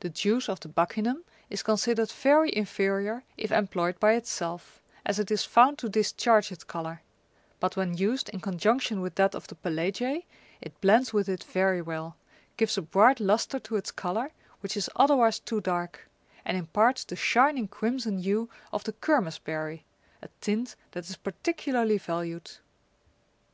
[0.00, 5.30] The juice of the buccinum is considered very inferior if employed by itself, as it
[5.30, 7.00] is found to discharge its colour;
[7.58, 10.26] but when used in conjunction with that of the pelagiae,
[10.60, 12.18] it blends ^^ with it very well,
[12.58, 14.30] gives a bright lustre to its colour,
[14.60, 16.06] which is otherwise too dark,
[16.44, 19.86] and imparts the shining crimson hue of the kermes berry,
[20.20, 22.50] a tint that is particularly valued.